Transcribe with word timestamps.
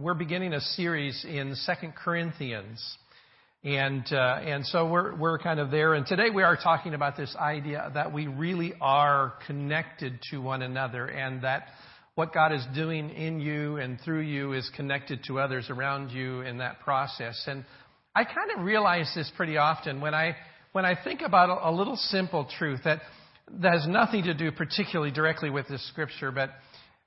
we're 0.00 0.14
beginning 0.14 0.54
a 0.54 0.60
series 0.60 1.26
in 1.28 1.54
Second 1.54 1.92
Corinthians. 1.94 2.82
And, 3.62 4.02
uh, 4.10 4.38
and 4.42 4.64
so 4.64 4.88
we're, 4.88 5.14
we're 5.14 5.38
kind 5.38 5.60
of 5.60 5.70
there. 5.70 5.92
And 5.92 6.06
today 6.06 6.30
we 6.34 6.42
are 6.42 6.56
talking 6.56 6.94
about 6.94 7.18
this 7.18 7.36
idea 7.38 7.90
that 7.92 8.10
we 8.10 8.26
really 8.26 8.72
are 8.80 9.34
connected 9.46 10.18
to 10.30 10.38
one 10.38 10.62
another 10.62 11.04
and 11.04 11.44
that 11.44 11.64
what 12.14 12.32
God 12.32 12.50
is 12.50 12.64
doing 12.74 13.10
in 13.10 13.40
you 13.40 13.76
and 13.76 13.98
through 14.02 14.22
you 14.22 14.54
is 14.54 14.70
connected 14.74 15.22
to 15.26 15.38
others 15.38 15.66
around 15.68 16.12
you 16.12 16.40
in 16.40 16.58
that 16.58 16.80
process. 16.80 17.38
And 17.46 17.66
I 18.16 18.24
kind 18.24 18.50
of 18.56 18.64
realize 18.64 19.12
this 19.14 19.30
pretty 19.36 19.58
often 19.58 20.00
when 20.00 20.14
I, 20.14 20.34
when 20.72 20.86
I 20.86 20.94
think 21.04 21.20
about 21.20 21.50
a, 21.50 21.68
a 21.68 21.72
little 21.72 21.96
simple 21.96 22.48
truth 22.58 22.80
that, 22.86 23.02
that 23.60 23.72
has 23.72 23.86
nothing 23.86 24.24
to 24.24 24.32
do 24.32 24.50
particularly 24.50 25.12
directly 25.12 25.50
with 25.50 25.68
this 25.68 25.86
scripture, 25.88 26.32
but 26.32 26.48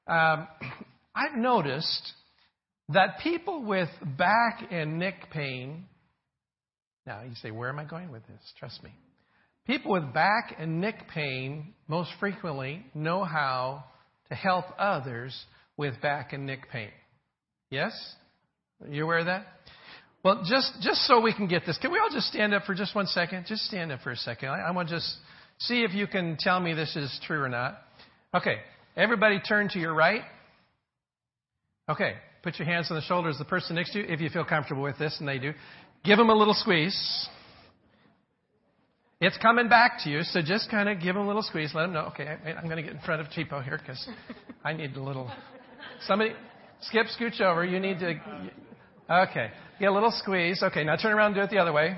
um, 0.07 0.47
I've 1.15 1.37
noticed 1.37 2.13
that 2.93 3.19
people 3.19 3.63
with 3.63 3.89
back 4.17 4.63
and 4.71 4.99
neck 4.99 5.29
pain, 5.31 5.85
now 7.05 7.21
you 7.23 7.35
say, 7.35 7.51
where 7.51 7.69
am 7.69 7.79
I 7.79 7.85
going 7.85 8.11
with 8.11 8.25
this? 8.27 8.41
Trust 8.59 8.83
me. 8.83 8.91
People 9.65 9.93
with 9.93 10.13
back 10.13 10.55
and 10.59 10.81
neck 10.81 11.07
pain 11.13 11.73
most 11.87 12.11
frequently 12.19 12.85
know 12.93 13.23
how 13.23 13.85
to 14.29 14.35
help 14.35 14.65
others 14.77 15.37
with 15.77 16.01
back 16.01 16.33
and 16.33 16.45
neck 16.45 16.69
pain. 16.71 16.89
Yes? 17.69 17.93
You 18.89 19.03
aware 19.03 19.19
of 19.19 19.25
that? 19.27 19.45
Well, 20.23 20.43
just, 20.45 20.71
just 20.81 21.01
so 21.01 21.19
we 21.21 21.33
can 21.33 21.47
get 21.47 21.65
this, 21.65 21.77
can 21.81 21.91
we 21.91 21.99
all 21.99 22.09
just 22.09 22.27
stand 22.27 22.53
up 22.53 22.63
for 22.63 22.73
just 22.73 22.95
one 22.95 23.07
second? 23.07 23.45
Just 23.47 23.63
stand 23.63 23.91
up 23.91 24.01
for 24.01 24.11
a 24.11 24.17
second. 24.17 24.49
I, 24.49 24.59
I 24.59 24.71
want 24.71 24.89
to 24.89 24.95
just 24.95 25.17
see 25.59 25.83
if 25.83 25.93
you 25.93 26.07
can 26.07 26.37
tell 26.39 26.59
me 26.59 26.73
this 26.73 26.95
is 26.95 27.19
true 27.25 27.41
or 27.41 27.49
not. 27.49 27.77
Okay. 28.33 28.55
Everybody 28.95 29.39
turn 29.39 29.69
to 29.69 29.79
your 29.79 29.93
right. 29.93 30.21
Okay. 31.89 32.13
Put 32.43 32.59
your 32.59 32.65
hands 32.65 32.91
on 32.91 32.97
the 32.97 33.03
shoulders 33.03 33.35
of 33.35 33.39
the 33.39 33.49
person 33.49 33.77
next 33.77 33.93
to 33.93 33.99
you 33.99 34.05
if 34.07 34.19
you 34.19 34.29
feel 34.29 34.43
comfortable 34.43 34.83
with 34.83 34.97
this, 34.99 35.15
and 35.19 35.27
they 35.27 35.39
do. 35.39 35.53
Give 36.03 36.17
them 36.17 36.29
a 36.29 36.35
little 36.35 36.53
squeeze. 36.53 37.29
It's 39.21 39.37
coming 39.37 39.69
back 39.69 39.99
to 40.03 40.09
you, 40.09 40.23
so 40.23 40.41
just 40.41 40.69
kind 40.69 40.89
of 40.89 40.99
give 40.99 41.15
them 41.15 41.23
a 41.23 41.27
little 41.27 41.41
squeeze. 41.41 41.71
Let 41.73 41.83
them 41.83 41.93
know, 41.93 42.07
okay, 42.07 42.27
I'm 42.27 42.65
going 42.65 42.75
to 42.75 42.83
get 42.83 42.91
in 42.91 42.99
front 42.99 43.21
of 43.21 43.27
Cheapo 43.27 43.63
here 43.63 43.77
because 43.77 44.05
I 44.65 44.73
need 44.73 44.93
a 44.97 45.01
little. 45.01 45.31
Somebody, 46.07 46.33
skip, 46.81 47.05
scooch 47.17 47.39
over. 47.39 47.63
You 47.63 47.79
need 47.79 47.99
to. 47.99 48.19
Okay, 49.09 49.51
get 49.79 49.85
a 49.85 49.93
little 49.93 50.11
squeeze. 50.11 50.61
Okay, 50.61 50.83
now 50.83 50.97
turn 50.97 51.13
around 51.13 51.27
and 51.27 51.35
do 51.35 51.41
it 51.41 51.49
the 51.49 51.59
other 51.59 51.71
way. 51.71 51.95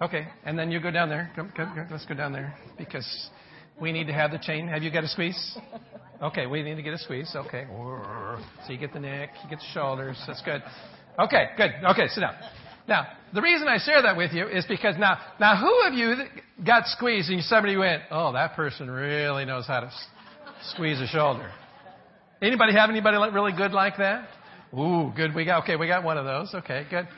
Okay, 0.00 0.28
and 0.44 0.56
then 0.56 0.70
you 0.70 0.78
go 0.78 0.92
down 0.92 1.08
there. 1.08 1.32
Come, 1.34 1.52
come, 1.56 1.74
come, 1.74 1.88
let's 1.90 2.06
go 2.06 2.14
down 2.14 2.32
there 2.32 2.54
because 2.78 3.30
we 3.80 3.92
need 3.92 4.06
to 4.06 4.12
have 4.12 4.30
the 4.30 4.38
chain. 4.38 4.68
Have 4.68 4.82
you 4.82 4.90
got 4.90 5.04
a 5.04 5.08
squeeze? 5.08 5.58
Okay, 6.22 6.46
we 6.46 6.62
need 6.62 6.76
to 6.76 6.82
get 6.82 6.94
a 6.94 6.98
squeeze. 6.98 7.30
Okay. 7.34 7.66
So 8.66 8.72
you 8.72 8.78
get 8.78 8.92
the 8.92 9.00
neck, 9.00 9.30
you 9.42 9.50
get 9.50 9.58
the 9.58 9.72
shoulders. 9.72 10.16
That's 10.26 10.42
good. 10.42 10.62
Okay, 11.18 11.46
good. 11.56 11.70
Okay, 11.90 12.08
sit 12.08 12.20
down. 12.20 12.34
Now, 12.88 13.06
the 13.34 13.42
reason 13.42 13.66
I 13.68 13.78
share 13.78 14.00
that 14.02 14.16
with 14.16 14.32
you 14.32 14.46
is 14.46 14.64
because 14.66 14.94
now, 14.98 15.18
now 15.40 15.56
who 15.56 15.88
of 15.88 15.94
you 15.94 16.14
got 16.64 16.86
squeezed 16.86 17.30
and 17.30 17.42
somebody 17.42 17.76
went, 17.76 18.02
oh, 18.10 18.32
that 18.32 18.54
person 18.54 18.90
really 18.90 19.44
knows 19.44 19.66
how 19.66 19.80
to 19.80 19.90
squeeze 20.70 21.00
a 21.00 21.06
shoulder? 21.08 21.50
Anybody 22.40 22.74
have 22.74 22.88
anybody 22.90 23.16
really 23.32 23.52
good 23.52 23.72
like 23.72 23.96
that? 23.98 24.28
Ooh, 24.72 25.12
good. 25.16 25.34
We 25.34 25.44
got, 25.44 25.64
okay, 25.64 25.76
we 25.76 25.86
got 25.86 26.04
one 26.04 26.16
of 26.16 26.24
those. 26.24 26.54
Okay, 26.54 26.86
good. 26.88 27.08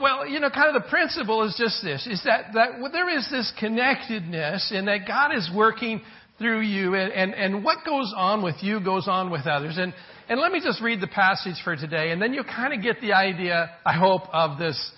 Well, 0.00 0.26
you 0.26 0.40
know, 0.40 0.48
kind 0.48 0.74
of 0.74 0.82
the 0.82 0.88
principle 0.88 1.42
is 1.42 1.54
just 1.58 1.82
this, 1.82 2.06
is 2.06 2.22
that, 2.24 2.54
that 2.54 2.90
there 2.92 3.10
is 3.10 3.28
this 3.30 3.52
connectedness 3.58 4.72
and 4.74 4.88
that 4.88 5.06
God 5.06 5.34
is 5.36 5.50
working 5.54 6.00
through 6.38 6.62
you 6.62 6.94
and, 6.94 7.12
and, 7.12 7.34
and 7.34 7.62
what 7.62 7.84
goes 7.84 8.12
on 8.16 8.42
with 8.42 8.54
you 8.62 8.82
goes 8.82 9.06
on 9.06 9.30
with 9.30 9.46
others. 9.46 9.76
And, 9.76 9.92
and 10.30 10.40
let 10.40 10.50
me 10.50 10.60
just 10.60 10.80
read 10.80 11.02
the 11.02 11.08
passage 11.08 11.56
for 11.62 11.76
today 11.76 12.10
and 12.10 12.22
then 12.22 12.32
you'll 12.32 12.44
kind 12.44 12.72
of 12.72 12.82
get 12.82 13.02
the 13.02 13.12
idea, 13.12 13.70
I 13.84 13.92
hope, 13.92 14.22
of 14.32 14.58
this, 14.58 14.92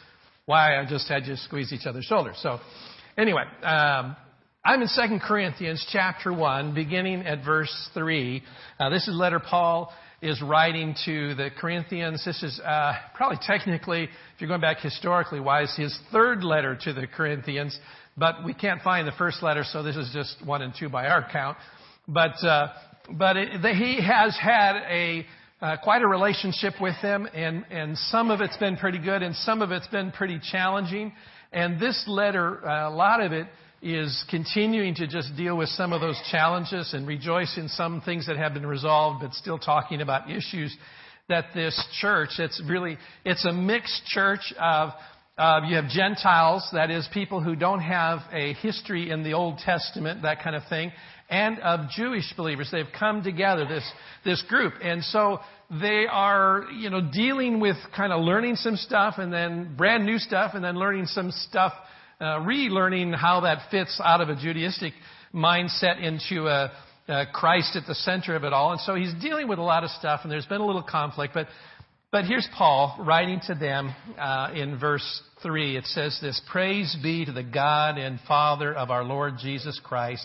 why 0.47 0.79
I 0.79 0.85
just 0.85 1.09
had 1.09 1.27
you 1.27 1.35
squeeze 1.37 1.73
each 1.73 1.87
other's 1.87 2.05
shoulders. 2.05 2.39
So 2.41 2.61
anyway, 3.19 3.43
um, 3.65 4.15
I'm 4.65 4.81
in 4.81 4.89
2 4.89 5.19
Corinthians 5.27 5.85
chapter 5.91 6.33
1, 6.33 6.73
beginning 6.73 7.27
at 7.27 7.45
verse 7.45 7.91
3. 7.95 8.43
Uh, 8.79 8.91
this 8.91 9.09
is 9.09 9.17
letter 9.17 9.41
Paul 9.41 9.93
is 10.25 10.41
writing 10.43 10.95
to 11.05 11.35
the 11.35 11.51
Corinthians. 11.61 12.25
This 12.25 12.43
is 12.43 12.61
uh, 12.61 12.95
probably 13.15 13.39
technically, 13.43 14.05
if 14.05 14.41
you're 14.41 14.49
going 14.49 14.61
back 14.61 14.79
historically 14.79 15.41
wise, 15.41 15.75
his 15.77 15.97
third 16.11 16.43
letter 16.43 16.77
to 16.85 16.93
the 16.93 17.07
Corinthians 17.07 17.79
but 18.17 18.45
we 18.45 18.55
can't 18.55 18.81
find 18.83 19.07
the 19.07 19.13
first 19.13 19.43
letter, 19.43 19.65
so 19.65 19.83
this 19.83 19.97
is 19.97 20.11
just 20.13 20.37
one 20.45 20.63
and 20.63 20.73
two 20.79 20.89
by 20.89 21.07
our 21.07 21.27
count. 21.33 21.57
But 22.07 22.43
uh, 22.45 22.69
but 23.19 23.37
it, 23.37 23.63
the, 23.63 23.73
he 23.75 24.01
has 24.03 24.37
had 24.41 24.77
a 24.89 25.27
uh, 25.61 25.77
quite 25.83 26.03
a 26.03 26.07
relationship 26.07 26.75
with 26.81 26.95
them, 27.03 27.27
and 27.35 27.65
and 27.71 27.99
some 27.99 28.31
of 28.31 28.41
it's 28.41 28.57
been 28.57 28.77
pretty 28.77 28.99
good, 28.99 29.23
and 29.23 29.35
some 29.35 29.63
of 29.63 29.73
it's 29.73 29.87
been 29.89 30.13
pretty 30.13 30.41
challenging. 30.53 31.13
And 31.53 31.81
this 31.81 32.05
letter, 32.09 32.67
uh, 32.67 32.89
a 32.89 32.95
lot 32.95 33.21
of 33.21 33.33
it 33.33 33.47
is 33.85 34.25
continuing 34.31 34.95
to 34.95 35.07
just 35.07 35.37
deal 35.37 35.59
with 35.59 35.69
some 35.69 35.93
of 35.93 36.01
those 36.01 36.19
challenges 36.31 36.95
and 36.95 37.07
rejoice 37.07 37.59
in 37.59 37.69
some 37.69 38.01
things 38.01 38.27
that 38.27 38.39
have 38.39 38.55
been 38.55 38.67
resolved, 38.67 39.21
but 39.21 39.35
still 39.35 39.59
talking 39.59 40.01
about 40.01 40.31
issues 40.31 40.75
that 41.29 41.45
this 41.55 41.79
church, 42.01 42.31
it's 42.39 42.63
really, 42.67 42.97
it's 43.27 43.45
a 43.45 43.53
mixed 43.53 44.07
church 44.07 44.55
of 44.59 44.91
uh, 45.37 45.61
you 45.67 45.77
have 45.77 45.89
Gentiles, 45.89 46.67
that 46.73 46.91
is, 46.91 47.07
people 47.13 47.43
who 47.43 47.57
don't 47.57 47.81
have 47.81 48.21
a 48.33 48.55
history 48.55 49.11
in 49.11 49.23
the 49.23 49.33
Old 49.33 49.59
Testament, 49.59 50.23
that 50.23 50.43
kind 50.43 50.55
of 50.55 50.63
thing, 50.69 50.93
and 51.29 51.59
of 51.59 51.91
Jewish 51.91 52.33
believers. 52.37 52.69
They've 52.71 52.87
come 52.99 53.23
together, 53.23 53.67
this, 53.67 53.91
this 54.25 54.43
group. 54.49 54.75
And 54.81 55.03
so 55.03 55.41
they 55.71 56.07
are, 56.11 56.67
you 56.79 56.89
know, 56.89 57.01
dealing 57.13 57.59
with 57.59 57.77
kind 57.97 58.13
of 58.13 58.23
learning 58.23 58.57
some 58.57 58.77
stuff 58.77 59.15
and 59.19 59.33
then 59.33 59.75
brand 59.77 60.07
new 60.07 60.19
stuff 60.19 60.53
and 60.55 60.65
then 60.65 60.77
learning 60.79 61.07
some 61.07 61.33
stuff, 61.33 61.73
uh, 62.21 62.41
relearning 62.41 63.15
how 63.15 63.41
that 63.41 63.71
fits 63.71 64.01
out 64.03 64.21
of 64.21 64.29
a 64.29 64.35
Judaistic 64.35 64.93
mindset 65.35 66.01
into 66.03 66.47
a, 66.47 66.73
a 67.09 67.25
Christ 67.33 67.77
at 67.77 67.87
the 67.87 67.95
center 67.95 68.37
of 68.37 68.45
it 68.45 68.53
all. 68.53 68.73
And 68.73 68.81
so 68.81 68.95
he's 68.95 69.13
dealing 69.21 69.49
with 69.49 69.59
a 69.59 69.63
lot 69.63 69.85
of 69.85 69.91
stuff 69.91 70.21
and 70.23 70.33
there's 70.33 70.47
been 70.47 70.61
a 70.61 70.67
little 70.67 70.83
conflict, 70.83 71.35
but 71.35 71.49
but 72.15 72.27
here's 72.27 72.47
Paul 72.57 72.97
writing 73.01 73.41
to 73.49 73.57
them 73.57 73.93
uh, 74.17 74.53
in 74.55 74.79
verse 74.79 75.23
3. 75.43 75.77
It 75.77 75.85
says 75.87 76.17
this 76.23 76.41
Praise 76.49 76.97
be 77.03 77.25
to 77.25 77.33
the 77.33 77.43
God 77.43 77.99
and 77.99 78.21
Father 78.29 78.73
of 78.73 78.93
our 78.93 79.03
Lord 79.03 79.35
Jesus 79.43 79.81
Christ, 79.83 80.25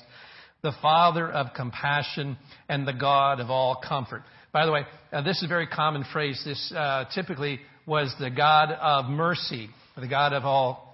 the 0.61 0.71
Father 0.83 1.27
of 1.27 1.47
compassion 1.55 2.37
and 2.69 2.87
the 2.87 2.93
God 2.93 3.39
of 3.39 3.49
all 3.49 3.75
comfort. 3.75 4.21
By 4.51 4.67
the 4.67 4.71
way, 4.71 4.81
uh, 5.11 5.23
this 5.23 5.37
is 5.37 5.45
a 5.45 5.47
very 5.47 5.65
common 5.65 6.05
phrase. 6.13 6.39
This 6.45 6.71
uh, 6.75 7.05
typically 7.15 7.59
was 7.87 8.13
the 8.19 8.29
God 8.29 8.69
of 8.71 9.09
mercy, 9.09 9.69
the 9.97 10.07
God 10.07 10.33
of 10.33 10.45
all 10.45 10.88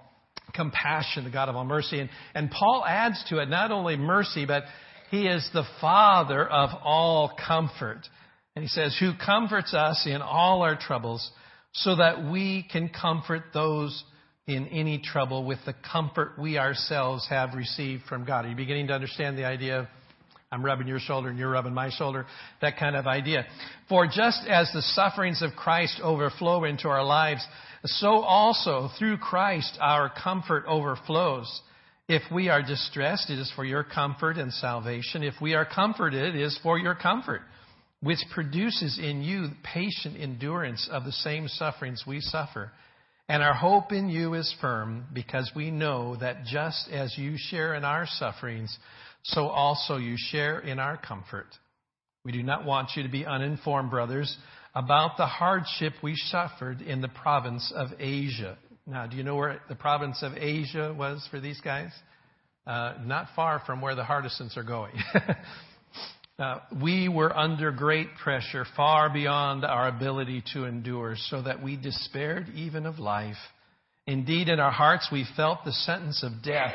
compassion, 0.54 1.24
the 1.24 1.30
God 1.30 1.48
of 1.48 1.56
all 1.56 1.64
mercy. 1.64 2.00
And, 2.00 2.10
and 2.34 2.50
Paul 2.50 2.84
adds 2.86 3.22
to 3.30 3.38
it 3.38 3.48
not 3.48 3.70
only 3.70 3.96
mercy, 3.96 4.46
but 4.46 4.64
he 5.10 5.26
is 5.26 5.48
the 5.52 5.64
Father 5.80 6.46
of 6.46 6.70
all 6.82 7.32
comfort. 7.46 8.00
And 8.54 8.62
he 8.62 8.68
says, 8.68 8.96
who 8.98 9.12
comforts 9.14 9.74
us 9.74 10.06
in 10.06 10.22
all 10.22 10.62
our 10.62 10.76
troubles 10.76 11.30
so 11.72 11.96
that 11.96 12.24
we 12.30 12.66
can 12.70 12.88
comfort 12.88 13.42
those 13.52 14.02
in 14.46 14.68
any 14.68 14.98
trouble 14.98 15.44
with 15.44 15.58
the 15.66 15.74
comfort 15.92 16.38
we 16.38 16.56
ourselves 16.56 17.26
have 17.28 17.54
received 17.54 18.04
from 18.08 18.24
God. 18.24 18.44
Are 18.44 18.48
you 18.48 18.56
beginning 18.56 18.86
to 18.88 18.94
understand 18.94 19.36
the 19.36 19.44
idea 19.44 19.80
of 19.80 19.86
I'm 20.52 20.64
rubbing 20.64 20.86
your 20.86 21.00
shoulder 21.00 21.28
and 21.28 21.38
you're 21.38 21.50
rubbing 21.50 21.74
my 21.74 21.90
shoulder? 21.90 22.26
That 22.60 22.78
kind 22.78 22.96
of 22.96 23.06
idea. 23.06 23.46
For 23.88 24.06
just 24.06 24.46
as 24.48 24.70
the 24.72 24.82
sufferings 24.82 25.42
of 25.42 25.52
Christ 25.52 26.00
overflow 26.02 26.64
into 26.64 26.88
our 26.88 27.04
lives, 27.04 27.46
so 27.84 28.20
also 28.20 28.88
through 28.98 29.18
Christ 29.18 29.76
our 29.80 30.10
comfort 30.10 30.64
overflows. 30.66 31.60
If 32.08 32.22
we 32.32 32.48
are 32.48 32.62
distressed, 32.62 33.30
it 33.30 33.38
is 33.38 33.52
for 33.56 33.64
your 33.64 33.82
comfort 33.82 34.36
and 34.36 34.52
salvation. 34.52 35.24
If 35.24 35.34
we 35.42 35.54
are 35.54 35.66
comforted, 35.66 36.36
it 36.36 36.40
is 36.40 36.58
for 36.62 36.78
your 36.78 36.94
comfort 36.94 37.42
which 38.06 38.18
produces 38.32 38.98
in 39.02 39.22
you 39.22 39.48
patient 39.62 40.16
endurance 40.20 40.88
of 40.90 41.04
the 41.04 41.12
same 41.12 41.48
sufferings 41.48 42.04
we 42.06 42.20
suffer. 42.20 42.70
And 43.28 43.42
our 43.42 43.54
hope 43.54 43.90
in 43.90 44.08
you 44.08 44.34
is 44.34 44.54
firm 44.60 45.06
because 45.12 45.50
we 45.56 45.70
know 45.70 46.16
that 46.16 46.44
just 46.44 46.88
as 46.92 47.16
you 47.18 47.34
share 47.36 47.74
in 47.74 47.84
our 47.84 48.06
sufferings, 48.06 48.76
so 49.28 49.48
also 49.48 49.96
you 49.96 50.16
share 50.16 50.60
in 50.60 50.78
our 50.78 50.96
comfort. 50.96 51.46
We 52.24 52.32
do 52.32 52.42
not 52.42 52.64
want 52.64 52.90
you 52.96 53.02
to 53.02 53.08
be 53.08 53.24
uninformed, 53.24 53.90
brothers, 53.90 54.36
about 54.74 55.16
the 55.16 55.26
hardship 55.26 55.94
we 56.02 56.14
suffered 56.16 56.80
in 56.80 57.00
the 57.00 57.08
province 57.08 57.72
of 57.74 57.88
Asia. 57.98 58.58
Now, 58.86 59.06
do 59.06 59.16
you 59.16 59.24
know 59.24 59.36
where 59.36 59.60
the 59.68 59.74
province 59.74 60.22
of 60.22 60.32
Asia 60.36 60.94
was 60.96 61.26
for 61.30 61.40
these 61.40 61.60
guys? 61.60 61.90
Uh, 62.66 62.94
not 63.04 63.28
far 63.34 63.62
from 63.64 63.80
where 63.80 63.94
the 63.94 64.02
Hardisons 64.02 64.56
are 64.56 64.64
going. 64.64 64.94
Uh, 66.38 66.58
we 66.82 67.08
were 67.08 67.34
under 67.34 67.72
great 67.72 68.08
pressure, 68.22 68.66
far 68.76 69.08
beyond 69.10 69.64
our 69.64 69.88
ability 69.88 70.44
to 70.52 70.66
endure, 70.66 71.16
so 71.16 71.40
that 71.40 71.62
we 71.62 71.78
despaired 71.78 72.46
even 72.54 72.84
of 72.84 72.98
life. 72.98 73.38
Indeed, 74.06 74.50
in 74.50 74.60
our 74.60 74.70
hearts 74.70 75.08
we 75.10 75.26
felt 75.34 75.64
the 75.64 75.72
sentence 75.72 76.22
of 76.22 76.42
death. 76.42 76.74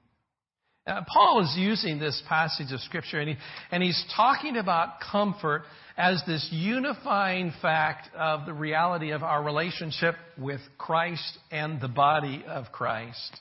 Uh, 0.87 1.01
Paul 1.13 1.43
is 1.43 1.53
using 1.55 1.99
this 1.99 2.21
passage 2.27 2.71
of 2.71 2.79
Scripture 2.79 3.19
and, 3.19 3.29
he, 3.29 3.35
and 3.69 3.83
he's 3.83 4.03
talking 4.15 4.57
about 4.57 4.99
comfort 5.11 5.61
as 5.95 6.23
this 6.25 6.47
unifying 6.51 7.53
fact 7.61 8.09
of 8.15 8.47
the 8.47 8.53
reality 8.53 9.11
of 9.11 9.21
our 9.21 9.43
relationship 9.43 10.15
with 10.39 10.61
Christ 10.79 11.37
and 11.51 11.79
the 11.79 11.87
body 11.87 12.43
of 12.47 12.71
Christ. 12.71 13.39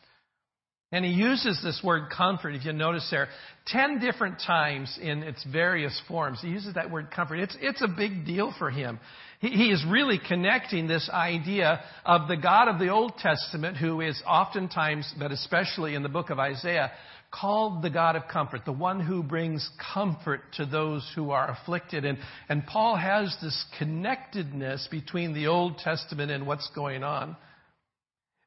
And 0.92 1.04
he 1.04 1.12
uses 1.12 1.60
this 1.62 1.80
word 1.84 2.10
comfort, 2.14 2.56
if 2.56 2.64
you 2.64 2.72
notice 2.72 3.08
there, 3.10 3.28
ten 3.66 4.00
different 4.00 4.42
times 4.44 4.98
in 5.00 5.22
its 5.22 5.42
various 5.44 5.98
forms. 6.08 6.40
He 6.42 6.48
uses 6.48 6.74
that 6.74 6.90
word 6.90 7.10
comfort. 7.10 7.36
It's, 7.36 7.56
it's 7.60 7.80
a 7.80 7.88
big 7.88 8.26
deal 8.26 8.52
for 8.58 8.70
him. 8.70 8.98
He, 9.38 9.50
he 9.50 9.64
is 9.70 9.82
really 9.88 10.18
connecting 10.28 10.88
this 10.88 11.08
idea 11.08 11.80
of 12.04 12.26
the 12.26 12.36
God 12.36 12.66
of 12.68 12.80
the 12.80 12.88
Old 12.88 13.16
Testament, 13.18 13.76
who 13.76 14.00
is 14.00 14.20
oftentimes, 14.26 15.14
but 15.18 15.30
especially 15.30 15.94
in 15.94 16.02
the 16.02 16.08
book 16.08 16.28
of 16.28 16.40
Isaiah, 16.40 16.90
called 17.30 17.82
the 17.82 17.90
God 17.90 18.16
of 18.16 18.28
comfort, 18.28 18.64
the 18.64 18.72
one 18.72 19.00
who 19.00 19.22
brings 19.22 19.68
comfort 19.94 20.40
to 20.54 20.66
those 20.66 21.08
who 21.14 21.30
are 21.30 21.50
afflicted. 21.50 22.04
And, 22.04 22.18
and 22.48 22.66
Paul 22.66 22.96
has 22.96 23.36
this 23.40 23.64
connectedness 23.78 24.88
between 24.90 25.32
the 25.32 25.46
Old 25.46 25.78
Testament 25.78 26.30
and 26.30 26.46
what's 26.46 26.68
going 26.74 27.04
on. 27.04 27.36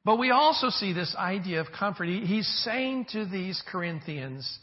But 0.05 0.19
we 0.19 0.31
also 0.31 0.69
see 0.69 0.91
this 0.91 1.15
idea 1.17 1.61
of 1.61 1.67
comfort. 1.77 2.09
He, 2.09 2.21
he's 2.21 2.47
saying 2.65 3.07
to 3.11 3.25
these 3.25 3.61
Corinthians, 3.71 4.59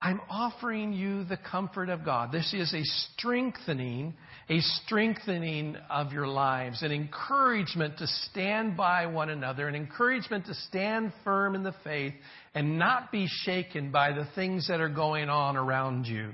I'm 0.00 0.20
offering 0.30 0.92
you 0.92 1.24
the 1.24 1.36
comfort 1.36 1.88
of 1.88 2.04
God. 2.04 2.30
This 2.30 2.54
is 2.54 2.72
a 2.72 2.84
strengthening, 2.84 4.14
a 4.48 4.60
strengthening 4.60 5.76
of 5.90 6.12
your 6.12 6.28
lives, 6.28 6.82
an 6.82 6.92
encouragement 6.92 7.98
to 7.98 8.06
stand 8.06 8.76
by 8.76 9.06
one 9.06 9.28
another, 9.28 9.66
an 9.66 9.74
encouragement 9.74 10.46
to 10.46 10.54
stand 10.54 11.12
firm 11.24 11.56
in 11.56 11.64
the 11.64 11.74
faith 11.82 12.14
and 12.54 12.78
not 12.78 13.10
be 13.10 13.26
shaken 13.42 13.90
by 13.90 14.12
the 14.12 14.28
things 14.36 14.68
that 14.68 14.80
are 14.80 14.88
going 14.88 15.28
on 15.28 15.56
around 15.56 16.06
you. 16.06 16.32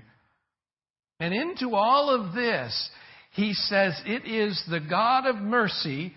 And 1.18 1.32
into 1.32 1.74
all 1.74 2.10
of 2.10 2.34
this, 2.34 2.90
he 3.32 3.54
says, 3.54 3.98
it 4.04 4.26
is 4.26 4.62
the 4.70 4.80
God 4.80 5.26
of 5.26 5.36
mercy 5.36 6.12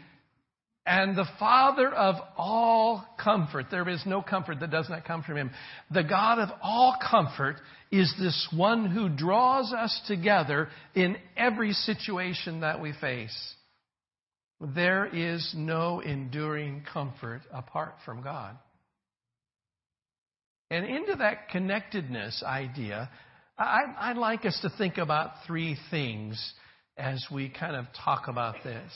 and 0.88 1.18
the 1.18 1.28
Father 1.38 1.94
of 1.94 2.16
all 2.38 3.06
comfort. 3.22 3.66
There 3.69 3.88
is 3.89 4.01
no 4.06 4.22
comfort 4.22 4.62
that 4.62 4.72
does 4.72 4.89
not 4.89 5.04
come 5.04 5.22
from 5.22 5.36
Him. 5.36 5.51
The 5.92 6.04
God 6.04 6.39
of 6.39 6.50
all 6.63 6.95
comfort 7.12 7.57
is 7.92 8.13
this 8.18 8.48
one 8.56 8.89
who 8.89 9.10
draws 9.10 9.74
us 9.74 10.01
together 10.07 10.69
in 10.95 11.18
every 11.36 11.74
situation 11.74 12.62
that 12.62 12.81
we 12.81 12.94
face. 13.01 13.54
There 14.62 15.06
is 15.06 15.54
no 15.56 16.00
enduring 16.00 16.84
comfort 16.92 17.42
apart 17.54 17.95
from 18.06 18.24
God. 18.24 18.57
And 20.72 20.86
into 20.86 21.16
that 21.18 21.50
connectedness 21.50 22.44
idea, 22.45 23.10
I'd 23.57 24.18
like 24.18 24.45
us 24.45 24.57
to 24.62 24.69
think 24.78 24.98
about 24.98 25.31
three 25.45 25.78
things 25.92 26.54
as 26.98 27.24
we 27.31 27.50
kind 27.50 27.75
of 27.75 27.86
talk 28.06 28.28
about 28.28 28.56
this. 28.63 28.92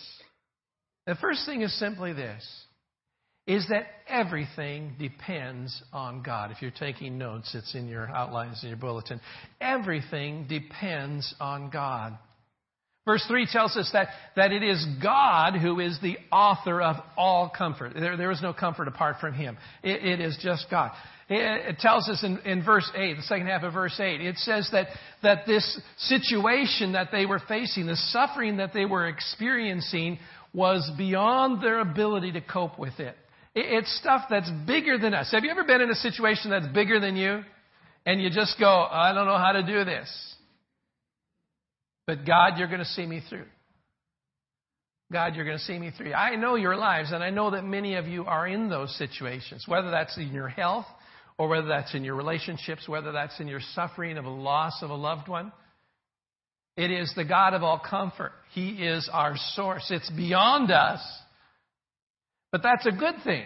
The 1.07 1.15
first 1.15 1.45
thing 1.45 1.62
is 1.62 1.77
simply 1.80 2.13
this 2.13 2.44
is 3.48 3.68
that 3.69 3.88
everything 4.07 4.94
depends 5.00 5.81
on 5.92 6.21
God. 6.21 6.51
If 6.51 6.62
you're 6.62 6.71
taking 6.71 7.18
notes, 7.18 7.56
it's 7.56 7.74
in 7.74 7.88
your 7.88 8.07
outlines 8.07 8.62
in 8.62 8.69
your 8.69 8.77
bulletin. 8.77 9.19
Everything 9.59 10.45
depends 10.48 11.33
on 11.39 11.71
God. 11.71 12.18
Verse 13.03 13.25
3 13.27 13.48
tells 13.51 13.75
us 13.77 13.89
that, 13.94 14.09
that 14.36 14.51
it 14.51 14.62
is 14.62 14.86
God 15.01 15.56
who 15.56 15.80
is 15.80 15.98
the 16.03 16.18
author 16.31 16.83
of 16.83 16.98
all 17.18 17.50
comfort. 17.50 17.94
There, 17.95 18.15
there 18.15 18.30
is 18.30 18.44
no 18.44 18.53
comfort 18.53 18.88
apart 18.88 19.15
from 19.19 19.33
Him. 19.33 19.57
it, 19.81 20.06
it 20.06 20.19
is 20.21 20.38
just 20.42 20.68
God. 20.69 20.92
It, 21.27 21.69
it 21.69 21.80
tells 21.80 22.07
us 22.09 22.24
in, 22.24 22.38
in 22.39 22.63
verse 22.63 22.89
8, 22.95 23.15
the 23.15 23.24
second 23.24 23.48
half 23.48 23.63
of 23.63 23.74
verse 23.74 24.00
8, 24.00 24.21
it 24.21 24.38
says 24.38 24.69
that, 24.71 24.88
that 25.24 25.48
this 25.48 25.81
situation 25.98 26.92
that 26.92 27.07
they 27.12 27.25
were 27.25 27.42
facing, 27.48 27.88
the 27.88 27.95
suffering 27.95 28.57
that 28.57 28.71
they 28.71 28.86
were 28.86 29.07
experiencing, 29.07 30.19
was 30.53 30.89
beyond 30.98 31.63
their 31.63 31.80
ability 31.80 32.33
to 32.33 32.42
cope 32.42 32.77
with 32.77 33.00
it. 33.00 33.15
It's 33.53 33.94
stuff 34.00 34.24
that's 34.30 34.50
bigger 34.65 34.98
than 34.98 35.13
us. 35.13 35.31
Have 35.31 35.44
you 35.44 35.51
ever 35.51 35.63
been 35.63 35.81
in 35.81 35.89
a 35.89 35.95
situation 35.95 36.51
that's 36.51 36.68
bigger 36.68 37.00
than 37.00 37.15
you? 37.15 37.42
And 38.06 38.21
you 38.21 38.30
just 38.30 38.59
go, 38.59 38.68
I 38.68 39.13
don't 39.13 39.27
know 39.27 39.38
how 39.38 39.51
to 39.51 39.63
do 39.63 39.83
this. 39.83 40.09
But 42.07 42.25
God, 42.25 42.57
you're 42.57 42.68
going 42.68 42.80
to 42.80 42.86
see 42.86 43.06
me 43.06 43.21
through. 43.30 43.45
God, 45.12 45.36
you're 45.36 45.45
going 45.45 45.57
to 45.57 45.63
see 45.63 45.77
me 45.77 45.92
through. 45.95 46.13
I 46.13 46.36
know 46.36 46.56
your 46.56 46.77
lives, 46.77 47.12
and 47.12 47.21
I 47.21 47.30
know 47.30 47.51
that 47.51 47.63
many 47.63 47.95
of 47.95 48.07
you 48.07 48.25
are 48.25 48.48
in 48.48 48.69
those 48.69 48.95
situations, 48.98 49.65
whether 49.68 49.92
that's 49.92 50.18
in 50.18 50.31
your 50.31 50.48
health, 50.48 50.86
or 51.38 51.50
whether 51.50 51.68
that's 51.68 51.94
in 51.94 52.03
your 52.06 52.15
relationships, 52.15 52.88
whether 52.88 53.12
that's 53.12 53.39
in 53.39 53.48
your 53.48 53.59
suffering 53.74 54.18
of 54.18 54.25
a 54.25 54.30
loss 54.30 54.81
of 54.81 54.89
a 54.89 54.95
loved 54.95 55.27
one. 55.27 55.51
It 56.78 56.92
is 56.92 57.14
the 57.16 57.26
God 57.26 57.54
of 57.54 57.64
all 57.64 57.80
comfort. 57.80 58.32
He 58.54 58.70
is 58.70 59.10
our 59.12 59.36
source. 59.56 59.88
It's 59.90 60.10
beyond 60.10 60.72
us. 60.72 61.02
But 62.52 62.64
that's 62.64 62.86
a 62.86 62.92
good 62.92 63.16
thing. 63.24 63.46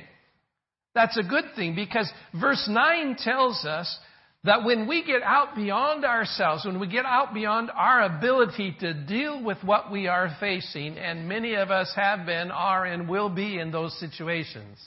That's 0.93 1.17
a 1.17 1.23
good 1.23 1.45
thing 1.55 1.75
because 1.75 2.11
verse 2.39 2.67
9 2.69 3.17
tells 3.17 3.65
us 3.65 3.99
that 4.45 4.63
when 4.63 4.87
we 4.87 5.03
get 5.03 5.23
out 5.23 5.55
beyond 5.55 6.05
ourselves, 6.05 6.65
when 6.65 6.79
we 6.79 6.87
get 6.87 7.05
out 7.05 7.33
beyond 7.33 7.71
our 7.73 8.03
ability 8.03 8.75
to 8.79 8.93
deal 8.93 9.43
with 9.43 9.57
what 9.63 9.91
we 9.91 10.07
are 10.07 10.35
facing, 10.39 10.97
and 10.97 11.27
many 11.27 11.55
of 11.55 11.71
us 11.71 11.91
have 11.95 12.25
been, 12.25 12.51
are, 12.51 12.85
and 12.85 13.09
will 13.09 13.29
be 13.29 13.59
in 13.59 13.71
those 13.71 13.99
situations, 13.99 14.77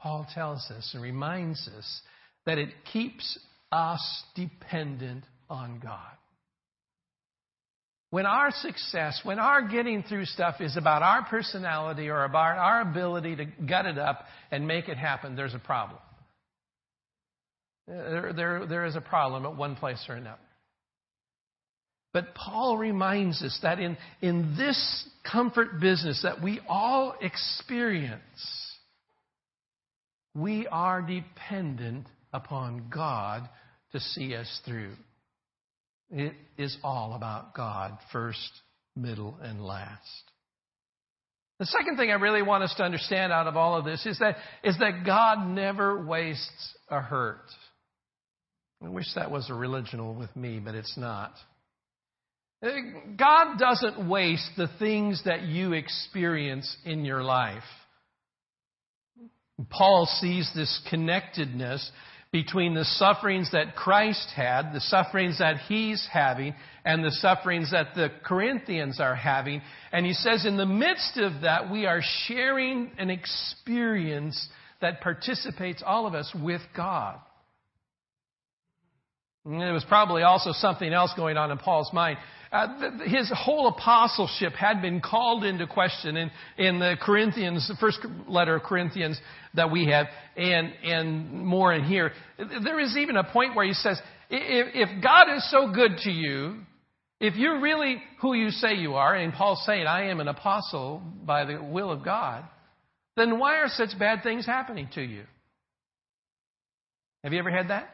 Paul 0.00 0.26
tells 0.34 0.68
us 0.70 0.90
and 0.94 1.02
reminds 1.02 1.68
us 1.68 2.00
that 2.44 2.58
it 2.58 2.70
keeps 2.92 3.38
us 3.70 4.22
dependent 4.34 5.24
on 5.48 5.80
God. 5.82 6.12
When 8.10 8.24
our 8.24 8.50
success, 8.50 9.20
when 9.22 9.38
our 9.38 9.68
getting 9.68 10.02
through 10.02 10.24
stuff 10.24 10.60
is 10.60 10.76
about 10.78 11.02
our 11.02 11.24
personality 11.26 12.08
or 12.08 12.24
about 12.24 12.56
our 12.56 12.80
ability 12.80 13.36
to 13.36 13.44
gut 13.44 13.84
it 13.84 13.98
up 13.98 14.24
and 14.50 14.66
make 14.66 14.88
it 14.88 14.96
happen, 14.96 15.36
there's 15.36 15.54
a 15.54 15.58
problem. 15.58 16.00
There, 17.86 18.32
there, 18.34 18.66
there 18.66 18.84
is 18.86 18.96
a 18.96 19.00
problem 19.00 19.44
at 19.44 19.56
one 19.56 19.76
place 19.76 20.02
or 20.08 20.14
another. 20.14 20.38
But 22.14 22.34
Paul 22.34 22.78
reminds 22.78 23.42
us 23.42 23.58
that 23.62 23.78
in, 23.78 23.98
in 24.22 24.54
this 24.56 25.08
comfort 25.30 25.78
business 25.78 26.20
that 26.22 26.42
we 26.42 26.60
all 26.66 27.14
experience, 27.20 28.20
we 30.34 30.66
are 30.66 31.02
dependent 31.02 32.06
upon 32.32 32.88
God 32.88 33.48
to 33.92 34.00
see 34.00 34.34
us 34.34 34.60
through. 34.64 34.92
It 36.10 36.34
is 36.56 36.76
all 36.82 37.14
about 37.14 37.54
God, 37.54 37.98
first, 38.12 38.50
middle, 38.96 39.36
and 39.42 39.62
last. 39.62 40.00
The 41.58 41.66
second 41.66 41.96
thing 41.96 42.10
I 42.10 42.14
really 42.14 42.42
want 42.42 42.62
us 42.62 42.74
to 42.76 42.84
understand 42.84 43.32
out 43.32 43.46
of 43.46 43.56
all 43.56 43.76
of 43.76 43.84
this 43.84 44.06
is 44.06 44.18
that, 44.20 44.36
is 44.62 44.78
that 44.78 45.04
God 45.04 45.48
never 45.48 46.06
wastes 46.06 46.76
a 46.88 47.00
hurt. 47.00 47.44
I 48.84 48.88
wish 48.88 49.06
that 49.16 49.30
was 49.30 49.50
original 49.50 50.14
with 50.14 50.34
me, 50.36 50.60
but 50.64 50.76
it's 50.76 50.96
not. 50.96 51.32
Uh, 52.62 52.68
God 53.16 53.58
doesn't 53.58 54.08
waste 54.08 54.50
the 54.56 54.68
things 54.78 55.22
that 55.24 55.42
you 55.42 55.72
experience 55.72 56.76
in 56.84 57.04
your 57.04 57.24
life. 57.24 57.62
Paul 59.68 60.06
sees 60.20 60.48
this 60.54 60.80
connectedness 60.88 61.90
between 62.30 62.74
the 62.74 62.84
sufferings 62.84 63.52
that 63.52 63.74
Christ 63.74 64.28
had, 64.36 64.72
the 64.72 64.80
sufferings 64.80 65.38
that 65.38 65.58
he's 65.68 66.06
having, 66.12 66.54
and 66.84 67.02
the 67.02 67.10
sufferings 67.10 67.70
that 67.70 67.94
the 67.94 68.10
Corinthians 68.24 69.00
are 69.00 69.14
having. 69.14 69.62
And 69.92 70.04
he 70.04 70.12
says, 70.12 70.44
in 70.44 70.56
the 70.56 70.66
midst 70.66 71.16
of 71.16 71.42
that, 71.42 71.70
we 71.70 71.86
are 71.86 72.02
sharing 72.26 72.90
an 72.98 73.08
experience 73.08 74.48
that 74.80 75.00
participates, 75.00 75.82
all 75.84 76.06
of 76.06 76.14
us, 76.14 76.34
with 76.38 76.60
God. 76.76 77.18
There 79.48 79.72
was 79.72 79.84
probably 79.88 80.22
also 80.24 80.52
something 80.52 80.92
else 80.92 81.12
going 81.16 81.38
on 81.38 81.50
in 81.50 81.56
Paul's 81.56 81.90
mind. 81.92 82.18
Uh, 82.52 82.98
his 83.06 83.32
whole 83.34 83.68
apostleship 83.68 84.52
had 84.52 84.82
been 84.82 85.00
called 85.00 85.44
into 85.44 85.66
question 85.66 86.16
in, 86.16 86.30
in 86.58 86.78
the 86.78 86.96
Corinthians, 87.00 87.66
the 87.66 87.76
first 87.76 87.98
letter 88.26 88.56
of 88.56 88.62
Corinthians 88.62 89.18
that 89.54 89.70
we 89.70 89.86
have, 89.86 90.06
and, 90.36 90.72
and 90.84 91.30
more 91.46 91.72
in 91.72 91.84
here. 91.84 92.12
There 92.38 92.78
is 92.78 92.96
even 92.96 93.16
a 93.16 93.24
point 93.24 93.56
where 93.56 93.66
he 93.66 93.72
says, 93.72 93.98
if, 94.28 94.88
if 94.90 95.02
God 95.02 95.34
is 95.34 95.50
so 95.50 95.72
good 95.72 95.98
to 96.04 96.10
you, 96.10 96.56
If 97.20 97.34
you're 97.34 97.60
really 97.60 98.00
who 98.20 98.34
you 98.34 98.50
say 98.50 98.74
you 98.74 98.94
are, 98.94 99.14
and 99.14 99.32
Paul's 99.32 99.64
saying, 99.66 99.86
I 99.86 100.08
am 100.10 100.20
an 100.20 100.28
apostle 100.28 101.02
by 101.24 101.44
the 101.44 101.60
will 101.60 101.90
of 101.90 102.04
God, 102.04 102.44
then 103.16 103.38
why 103.38 103.56
are 103.56 103.68
such 103.68 103.98
bad 103.98 104.22
things 104.22 104.46
happening 104.46 104.88
to 104.94 105.02
you? 105.02 105.24
Have 107.24 107.32
you 107.32 107.40
ever 107.40 107.50
had 107.50 107.68
that? 107.68 107.88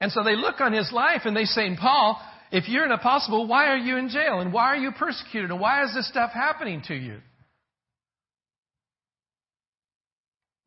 And 0.00 0.12
so 0.12 0.22
they 0.22 0.36
look 0.36 0.60
on 0.60 0.72
his 0.72 0.90
life 0.92 1.22
and 1.24 1.36
they 1.36 1.44
say, 1.44 1.74
Paul, 1.78 2.20
if 2.52 2.68
you're 2.68 2.84
an 2.84 2.92
apostle, 2.92 3.46
why 3.46 3.68
are 3.68 3.78
you 3.78 3.96
in 3.96 4.08
jail? 4.08 4.40
And 4.40 4.52
why 4.52 4.66
are 4.66 4.76
you 4.76 4.92
persecuted? 4.92 5.50
And 5.50 5.60
why 5.60 5.84
is 5.84 5.94
this 5.94 6.08
stuff 6.08 6.32
happening 6.32 6.82
to 6.88 6.94
you? 6.94 7.18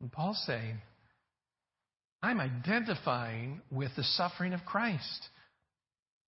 And 0.00 0.10
Paul's 0.10 0.42
saying, 0.46 0.78
I'm 2.22 2.40
identifying 2.40 3.60
with 3.70 3.92
the 3.96 4.04
suffering 4.04 4.52
of 4.52 4.64
Christ. 4.64 5.28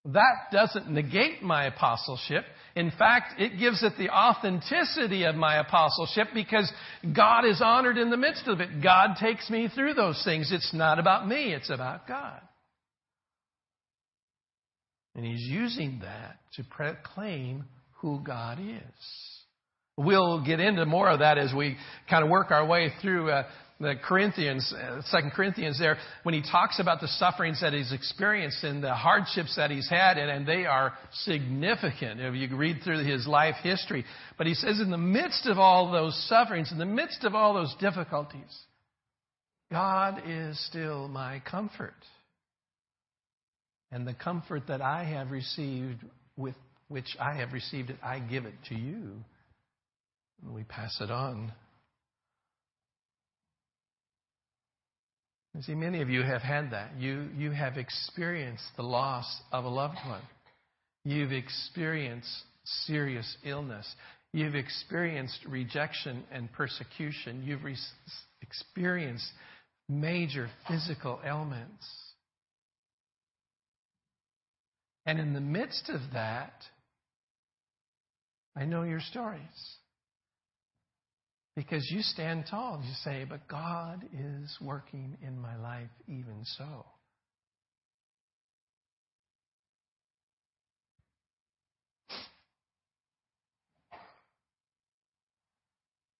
That 0.06 0.50
doesn't 0.50 0.90
negate 0.90 1.42
my 1.42 1.66
apostleship. 1.66 2.44
In 2.75 2.90
fact, 2.90 3.40
it 3.40 3.59
gives 3.59 3.82
it 3.82 3.92
the 3.99 4.11
authenticity 4.11 5.25
of 5.25 5.37
my 5.37 5.59
apostleship 5.59 6.28
because 6.35 6.71
God 7.14 7.44
is 7.44 7.61
honored 7.62 7.99
in 7.99 8.11
the 8.11 8.16
midst 8.16 8.49
of 8.49 8.61
it. 8.61 8.82
God 8.82 9.16
takes 9.21 9.49
me 9.49 9.68
through 9.73 9.94
those 9.94 10.21
things. 10.25 10.50
It's 10.50 10.75
not 10.75 10.99
about 10.99 11.28
me, 11.28 11.52
it's 11.52 11.71
about 11.71 12.09
God. 12.09 12.40
And 15.14 15.25
He's 15.25 15.42
using 15.42 16.00
that 16.02 16.38
to 16.57 16.64
proclaim 16.64 17.64
who 18.00 18.21
God 18.25 18.59
is. 18.59 19.33
We'll 19.97 20.45
get 20.45 20.59
into 20.59 20.87
more 20.87 21.09
of 21.11 21.21
that 21.21 21.38
as 21.38 21.52
we 21.54 21.76
kind 22.09 22.25
of 22.25 22.31
work 22.31 22.50
our 22.50 22.66
way 22.66 22.92
through 23.02 23.31
uh, 23.31 23.45
the 23.83 23.95
Corinthians, 24.02 24.73
uh, 24.73 25.02
Second 25.02 25.33
Corinthians 25.33 25.78
there, 25.78 25.99
when 26.23 26.35
he 26.35 26.42
talks 26.42 26.81
about 26.81 27.00
the 27.00 27.09
sufferings 27.09 27.61
that 27.61 27.73
he's 27.73 27.92
experienced 27.92 28.64
and 28.64 28.83
the 28.83 28.95
hardships 28.95 29.57
that 29.57 29.71
he's 29.71 29.88
had, 29.90 30.16
and, 30.16 30.31
and 30.31 30.47
they 30.47 30.64
are 30.64 30.95
significant 31.25 32.21
if 32.21 32.35
you 32.35 32.57
read 32.57 32.78
through 32.83 33.04
his 33.04 33.26
life 33.26 33.57
history. 33.62 34.04
But 34.38 34.47
he 34.47 34.54
says, 34.54 34.81
in 34.81 34.90
the 34.90 34.99
midst 34.99 35.47
of 35.47 35.59
all 35.59 35.90
those 35.92 36.16
sufferings, 36.28 36.73
in 36.73 36.78
the 36.78 36.87
midst 36.87 37.25
of 37.25 37.35
all 37.35 37.54
those 37.54 37.75
difficulties, 37.81 38.57
God 39.71 40.23
is 40.26 40.64
still 40.66 41.09
my 41.09 41.42
comfort. 41.50 41.95
And 43.93 44.07
the 44.07 44.15
comfort 44.15 44.69
that 44.69 44.81
I 44.81 45.05
have 45.05 45.31
received, 45.31 46.01
with 46.37 46.55
which 46.89 47.17
I 47.21 47.35
have 47.35 47.53
received 47.53 47.91
it, 47.91 47.97
I 48.03 48.19
give 48.19 48.47
it 48.47 48.55
to 48.71 48.75
you. 48.75 49.13
And 50.43 50.55
we 50.55 50.65
pass 50.65 50.99
it 51.01 51.11
on. 51.11 51.53
You 55.55 55.63
see, 55.63 55.75
many 55.75 56.01
of 56.01 56.09
you 56.09 56.23
have 56.23 56.41
had 56.41 56.71
that. 56.71 56.93
You, 56.99 57.29
you 57.37 57.51
have 57.51 57.77
experienced 57.77 58.65
the 58.77 58.83
loss 58.83 59.27
of 59.53 59.65
a 59.65 59.69
loved 59.69 59.99
one. 60.07 60.23
You've 61.05 61.33
experienced 61.33 62.31
serious 62.87 63.37
illness. 63.45 63.87
You've 64.33 64.55
experienced 64.55 65.39
rejection 65.47 66.25
and 66.33 66.51
persecution. 66.53 67.43
You've 67.45 67.65
re- 67.65 67.77
experienced 68.41 69.29
major 69.91 70.49
physical 70.67 71.21
ailments. 71.27 71.85
And 75.04 75.18
in 75.18 75.32
the 75.32 75.40
midst 75.40 75.88
of 75.88 76.00
that, 76.12 76.54
I 78.56 78.64
know 78.64 78.82
your 78.82 79.00
stories. 79.00 79.40
Because 81.54 81.87
you 81.90 82.02
stand 82.02 82.44
tall. 82.50 82.82
You 82.85 82.94
say, 83.04 83.26
But 83.28 83.47
God 83.49 84.04
is 84.12 84.56
working 84.61 85.18
in 85.23 85.38
my 85.38 85.56
life 85.56 85.90
even 86.06 86.44
so. 86.56 86.87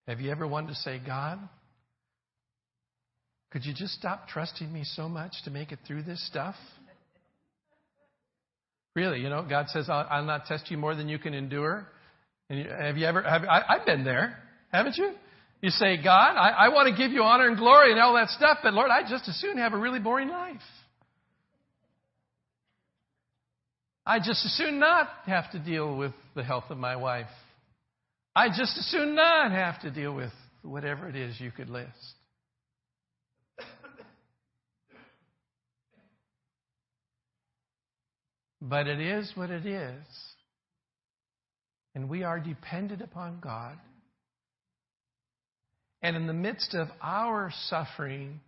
Have 0.09 0.21
you 0.21 0.31
ever 0.31 0.47
wanted 0.47 0.69
to 0.69 0.75
say, 0.75 1.01
God, 1.05 1.39
could 3.53 3.65
you 3.65 3.73
just 3.73 3.95
stop 3.95 4.29
trusting 4.29 4.71
me 4.71 4.83
so 4.85 5.09
much 5.09 5.33
to 5.45 5.51
make 5.51 5.73
it 5.73 5.79
through 5.87 6.03
this 6.03 6.27
stuff? 6.27 6.57
Really, 8.95 9.21
you 9.21 9.29
know, 9.29 9.45
God 9.49 9.69
says, 9.69 9.89
I'll, 9.89 10.07
I'll 10.11 10.25
not 10.25 10.47
test 10.47 10.71
you 10.71 10.77
more 10.77 10.95
than 10.95 11.09
you 11.09 11.19
can 11.19 11.33
endure. 11.35 11.87
And 12.51 12.59
you, 12.59 12.69
have 12.69 12.99
you 12.99 13.07
ever, 13.07 13.23
have, 13.23 13.43
I, 13.45 13.63
I've 13.69 13.87
been 13.87 14.05
there, 14.05 14.39
haven't 14.71 14.97
you? 14.97 15.13
You 15.63 15.71
say, 15.71 15.97
God, 15.97 16.37
I, 16.37 16.51
I 16.51 16.69
want 16.69 16.89
to 16.89 16.97
give 16.97 17.13
you 17.13 17.23
honor 17.23 17.49
and 17.49 17.57
glory 17.57 17.93
and 17.93 18.01
all 18.01 18.15
that 18.15 18.29
stuff, 18.29 18.59
but 18.63 18.75
Lord, 18.75 18.91
I 18.91 19.09
just 19.09 19.29
as 19.29 19.37
soon 19.41 19.59
have 19.59 19.73
a 19.73 19.79
really 19.79 20.01
boring 20.01 20.29
life. 20.29 20.61
I 24.05 24.19
just 24.19 24.45
as 24.45 24.53
soon 24.57 24.81
not 24.81 25.09
have 25.27 25.51
to 25.53 25.61
deal 25.61 25.97
with 25.97 26.13
the 26.35 26.43
health 26.43 26.65
of 26.71 26.79
my 26.79 26.97
wife. 26.97 27.29
I 28.35 28.49
just 28.49 28.77
as 28.77 28.87
soon 28.91 29.15
not 29.15 29.53
have 29.53 29.81
to 29.83 29.91
deal 29.91 30.13
with 30.15 30.33
whatever 30.63 31.09
it 31.09 31.15
is 31.15 31.41
you 31.41 31.53
could 31.53 31.71
list. 31.71 31.91
But 38.65 38.87
it 38.87 39.01
is 39.01 39.33
what 39.35 39.51
it 39.51 39.67
is. 39.67 40.07
And 41.97 42.09
we 42.09 42.23
are 42.23 42.39
dependent 42.39 43.03
upon 43.03 43.41
God. 43.41 43.77
And 46.01 46.15
in 46.17 46.29
the 46.29 46.33
midst 46.33 46.73
of 46.75 46.87
our 47.03 47.53
suffering, 47.67 48.41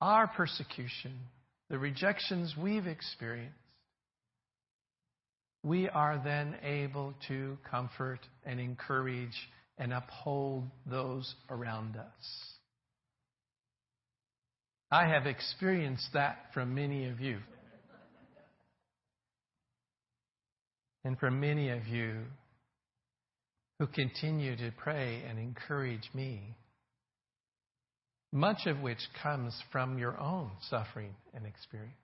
our 0.00 0.26
persecution, 0.26 1.12
the 1.70 1.78
rejections 1.78 2.54
we've 2.60 2.88
experienced, 2.88 3.54
we 5.62 5.88
are 5.88 6.20
then 6.22 6.56
able 6.64 7.14
to 7.28 7.58
comfort 7.70 8.20
and 8.44 8.58
encourage 8.58 9.36
and 9.78 9.92
uphold 9.92 10.64
those 10.84 11.32
around 11.48 11.96
us. 11.96 12.48
I 14.90 15.06
have 15.06 15.26
experienced 15.26 16.08
that 16.14 16.38
from 16.54 16.74
many 16.74 17.08
of 17.08 17.20
you. 17.20 17.38
And 21.08 21.18
for 21.18 21.30
many 21.30 21.70
of 21.70 21.86
you 21.86 22.16
who 23.78 23.86
continue 23.86 24.54
to 24.54 24.70
pray 24.76 25.22
and 25.26 25.38
encourage 25.38 26.06
me, 26.12 26.54
much 28.30 28.66
of 28.66 28.80
which 28.80 28.98
comes 29.22 29.58
from 29.72 29.96
your 29.96 30.20
own 30.20 30.50
suffering 30.68 31.14
and 31.32 31.46
experience. 31.46 31.94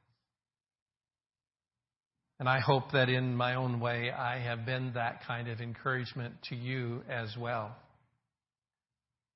And 2.41 2.49
I 2.49 2.61
hope 2.61 2.93
that 2.95 3.11
in 3.11 3.37
my 3.37 3.57
own 3.57 3.79
way 3.79 4.11
I 4.11 4.39
have 4.39 4.65
been 4.65 4.93
that 4.95 5.21
kind 5.27 5.49
of 5.49 5.61
encouragement 5.61 6.37
to 6.49 6.57
you 6.57 7.03
as 7.07 7.29
well. 7.39 7.77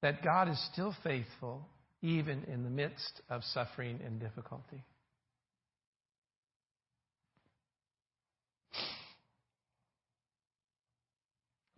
That 0.01 0.25
God 0.25 0.49
is 0.49 0.69
still 0.73 0.95
faithful 1.05 1.61
even 2.01 2.45
in 2.45 2.65
the 2.65 2.71
midst 2.71 3.21
of 3.29 3.43
suffering 3.45 4.01
and 4.03 4.19
difficulty. 4.19 4.83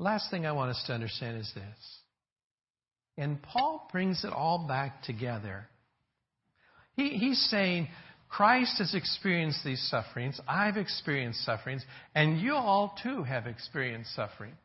Last 0.00 0.30
thing 0.30 0.46
I 0.46 0.52
want 0.52 0.70
us 0.70 0.82
to 0.86 0.94
understand 0.94 1.38
is 1.38 1.52
this. 1.54 1.98
And 3.18 3.40
Paul 3.42 3.86
brings 3.92 4.24
it 4.24 4.32
all 4.32 4.66
back 4.66 5.02
together. 5.02 5.68
He, 6.96 7.10
he's 7.10 7.38
saying, 7.50 7.88
Christ 8.30 8.78
has 8.78 8.94
experienced 8.94 9.62
these 9.62 9.86
sufferings. 9.90 10.40
I've 10.48 10.78
experienced 10.78 11.44
sufferings. 11.44 11.84
And 12.14 12.40
you 12.40 12.54
all 12.54 12.96
too 13.02 13.24
have 13.24 13.46
experienced 13.46 14.14
sufferings. 14.16 14.56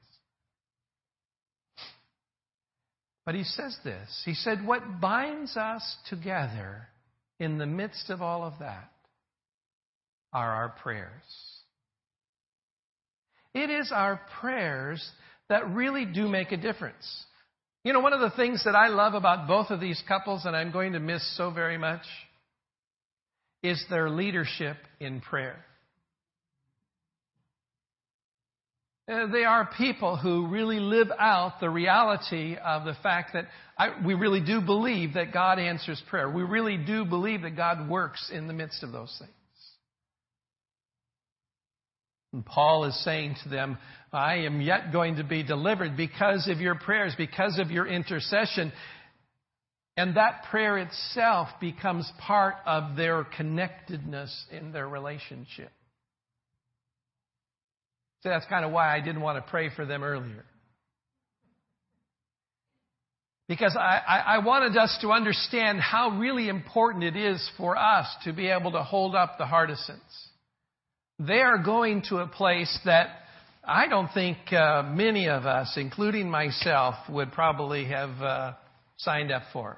But 3.26 3.36
he 3.36 3.44
says 3.44 3.78
this 3.84 4.22
He 4.24 4.36
said, 4.36 4.66
What 4.66 5.02
binds 5.02 5.58
us 5.58 5.98
together 6.10 6.88
in 7.40 7.58
the 7.58 7.66
midst 7.66 8.10
of 8.10 8.22
all 8.22 8.44
of 8.44 8.54
that 8.60 8.90
are 10.32 10.50
our 10.50 10.70
prayers. 10.82 11.12
It 13.54 13.70
is 13.70 13.92
our 13.92 14.22
prayers 14.40 15.10
that 15.50 15.70
really 15.72 16.06
do 16.06 16.28
make 16.28 16.52
a 16.52 16.58
difference. 16.58 17.06
You 17.84 17.94
know, 17.94 18.00
one 18.00 18.14
of 18.14 18.20
the 18.20 18.36
things 18.36 18.64
that 18.66 18.76
I 18.76 18.88
love 18.88 19.14
about 19.14 19.48
both 19.48 19.70
of 19.70 19.80
these 19.80 20.02
couples, 20.08 20.46
and 20.46 20.56
I'm 20.56 20.72
going 20.72 20.94
to 20.94 21.00
miss 21.00 21.38
so 21.38 21.52
very 21.52 21.78
much, 21.78 22.02
is 23.62 23.84
their 23.90 24.10
leadership 24.10 24.78
in 25.00 25.22
prayer. 25.22 25.64
Uh, 29.08 29.28
they 29.28 29.44
are 29.44 29.70
people 29.78 30.18
who 30.18 30.48
really 30.48 30.80
live 30.80 31.10
out 31.20 31.60
the 31.60 31.70
reality 31.70 32.56
of 32.56 32.86
the 32.86 32.96
fact 33.04 33.34
that 33.34 33.46
I, 33.78 34.04
we 34.04 34.16
really 34.16 34.42
do 34.44 34.62
believe 34.62 35.14
that 35.14 35.32
God 35.32 35.60
answers 35.60 36.02
prayer. 36.10 36.28
We 36.28 36.42
really 36.42 36.78
do 36.78 37.06
believe 37.06 37.44
that 37.44 37.56
God 37.56 37.88
works 37.88 38.32
in 38.34 38.48
the 38.48 38.54
midst 38.54 38.82
of 38.82 38.92
those 38.92 39.16
things. 39.20 39.32
And 42.36 42.46
Paul 42.46 42.84
is 42.84 43.04
saying 43.06 43.38
to 43.44 43.50
them, 43.50 43.78
I 44.12 44.40
am 44.40 44.60
yet 44.60 44.92
going 44.92 45.16
to 45.16 45.24
be 45.24 45.42
delivered 45.42 45.96
because 45.96 46.50
of 46.50 46.60
your 46.60 46.76
prayers, 46.76 47.14
because 47.18 47.58
of 47.60 47.72
your 47.72 47.88
intercession. 47.88 48.74
And 49.96 50.18
that 50.18 50.44
prayer 50.52 50.78
itself 50.78 51.48
becomes 51.62 52.12
part 52.20 52.56
of 52.66 52.98
their 52.98 53.24
connectedness 53.24 54.48
in 54.52 54.74
their 54.74 54.86
relationship. 54.86 55.72
So 58.24 58.28
that's 58.28 58.46
kind 58.48 58.66
of 58.66 58.74
why 58.74 58.94
I 58.94 59.00
didn't 59.00 59.22
want 59.22 59.38
to 59.38 59.50
pray 59.50 59.70
for 59.74 59.86
them 59.86 60.04
earlier. 60.04 60.44
Because 63.48 63.78
I, 63.80 64.24
I, 64.28 64.38
wanted 64.40 64.76
us 64.76 64.98
to 65.02 65.12
understand 65.12 65.80
how 65.80 66.18
really 66.20 66.50
important 66.50 67.06
it 67.06 67.16
is 67.16 67.50
for 67.58 67.78
us 67.78 68.08
to 68.26 68.34
be 68.34 68.48
able 68.48 68.72
to 68.74 68.84
hold 68.84 69.16
up 69.16 69.38
the 69.38 69.46
Hardisons. 69.46 70.02
They 71.20 71.42
are 71.42 71.58
going 71.58 72.04
to 72.10 72.18
a 72.18 72.28
place 72.28 72.78
that 72.86 73.08
I 73.64 73.88
don't 73.88 74.10
think 74.14 74.38
uh, 74.52 74.84
many 74.84 75.30
of 75.30 75.46
us, 75.46 75.74
including 75.78 76.30
myself, 76.30 76.96
would 77.10 77.32
probably 77.32 77.86
have 77.86 78.22
uh, 78.22 78.54
signed 78.98 79.32
up 79.32 79.44
for. 79.54 79.78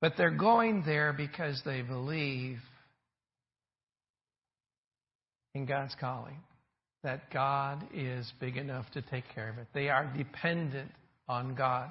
But 0.00 0.14
they're 0.18 0.30
going 0.30 0.82
there 0.84 1.12
because 1.12 1.62
they 1.64 1.80
believe 1.82 2.58
in 5.54 5.64
God's 5.64 5.94
calling, 5.98 6.38
that 7.04 7.30
God 7.32 7.84
is 7.94 8.30
big 8.40 8.56
enough 8.56 8.90
to 8.92 9.02
take 9.02 9.24
care 9.34 9.48
of 9.48 9.58
it. 9.58 9.66
They 9.72 9.88
are 9.88 10.12
dependent 10.16 10.90
on 11.28 11.54
God. 11.54 11.90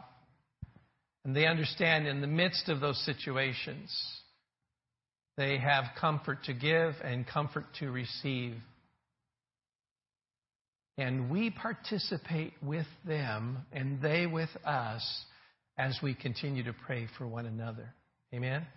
And 1.23 1.35
they 1.35 1.45
understand 1.45 2.07
in 2.07 2.21
the 2.21 2.27
midst 2.27 2.69
of 2.69 2.79
those 2.81 3.03
situations, 3.05 3.95
they 5.41 5.57
have 5.57 5.85
comfort 5.99 6.43
to 6.43 6.53
give 6.53 6.93
and 7.03 7.25
comfort 7.25 7.65
to 7.79 7.89
receive. 7.89 8.53
And 10.99 11.31
we 11.31 11.49
participate 11.49 12.53
with 12.61 12.85
them 13.07 13.65
and 13.73 13.99
they 14.03 14.27
with 14.27 14.51
us 14.63 15.03
as 15.79 15.97
we 16.03 16.13
continue 16.13 16.63
to 16.65 16.73
pray 16.85 17.07
for 17.17 17.25
one 17.25 17.47
another. 17.47 17.91
Amen? 18.35 18.67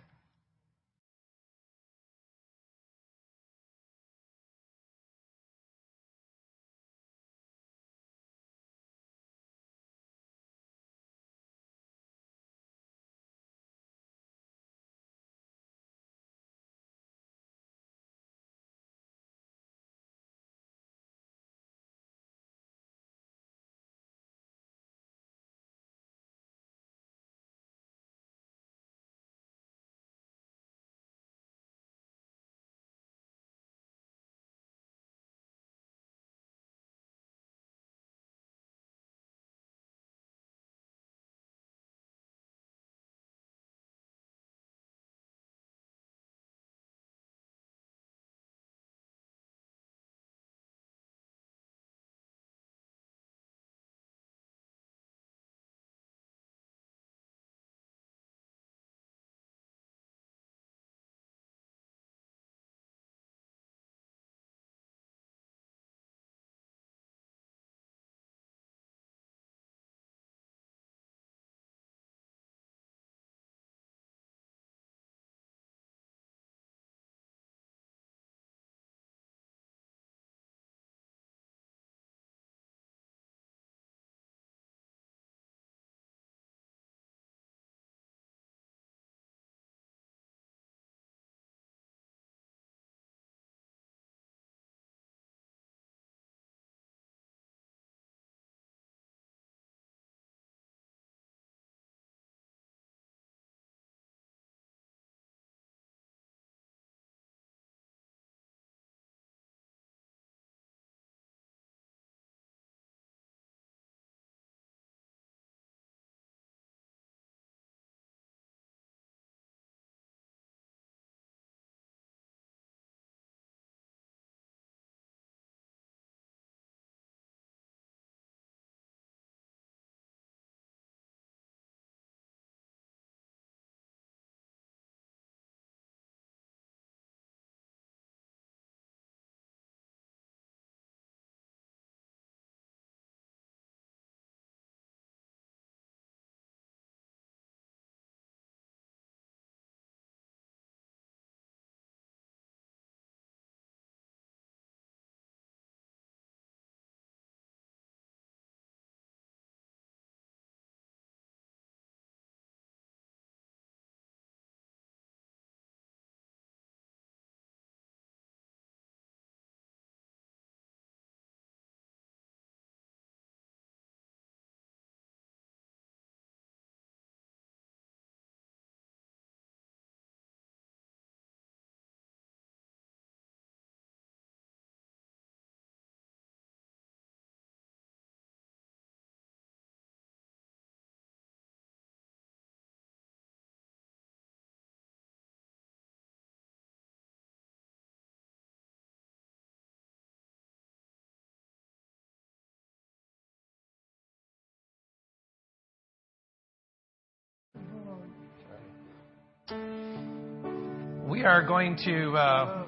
We 209.47 211.23
are 211.23 211.45
going 211.45 211.77
to 211.85 212.13
uh, 212.13 212.65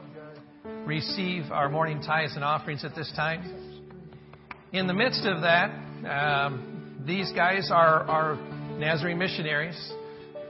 receive 0.86 1.52
our 1.52 1.70
morning 1.70 2.04
tithes 2.04 2.36
and 2.36 2.44
offerings 2.44 2.86
at 2.86 2.94
this 2.94 3.12
time. 3.16 3.82
In 4.74 4.86
the 4.86 4.94
midst 4.94 5.26
of 5.26 5.42
that, 5.42 5.72
um, 6.08 7.02
these 7.04 7.32
guys 7.32 7.72
are, 7.74 8.04
are 8.04 8.36
Nazarene 8.78 9.18
missionaries, 9.18 9.92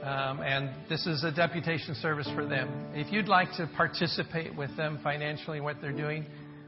um, 0.02 0.42
and 0.42 0.68
this 0.90 1.06
is 1.06 1.24
a 1.24 1.32
deputation 1.32 1.94
service 1.94 2.28
for 2.34 2.44
them. 2.44 2.90
If 2.92 3.10
you'd 3.10 3.28
like 3.28 3.50
to 3.56 3.66
participate 3.74 4.54
with 4.54 4.76
them 4.76 5.00
financially 5.02 5.58
in 5.58 5.64
what 5.64 5.80
they're 5.80 5.92
doing, 5.92 6.26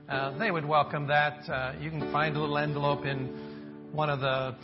uh, 0.08 0.38
they 0.38 0.50
would 0.50 0.64
welcome 0.64 1.06
that. 1.08 1.46
Uh, 1.50 1.74
you 1.78 1.90
can 1.90 2.10
find 2.10 2.34
a 2.34 2.40
little 2.40 2.56
envelope 2.56 3.04
in 3.04 3.90
one 3.92 4.08
of 4.08 4.20
the 4.20 4.56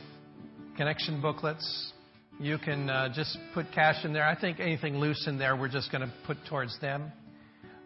connection 0.78 1.20
booklets 1.20 1.92
you 2.38 2.58
can 2.58 2.90
uh, 2.90 3.08
just 3.14 3.38
put 3.54 3.66
cash 3.74 4.04
in 4.04 4.12
there. 4.12 4.26
I 4.26 4.38
think 4.38 4.60
anything 4.60 4.98
loose 4.98 5.26
in 5.26 5.38
there, 5.38 5.56
we're 5.56 5.68
just 5.68 5.90
going 5.90 6.02
to 6.02 6.12
put 6.26 6.36
towards 6.48 6.78
them. 6.80 7.10